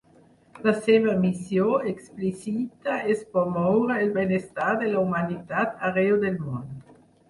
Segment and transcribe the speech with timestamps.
[0.67, 7.03] La seva missió explícita és promoure el benestar de la humanitat arreu del món.